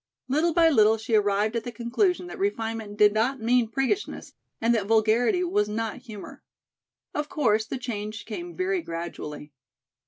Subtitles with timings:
[0.27, 4.73] Little by little she arrived at the conclusion that refinement did not mean priggishness and
[4.73, 6.41] that vulgarity was not humor.
[7.13, 9.51] Of course the change came very gradually.